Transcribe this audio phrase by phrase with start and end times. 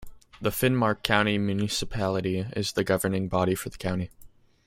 [0.41, 4.09] The Finnmark County Municipality is the governing body for the county.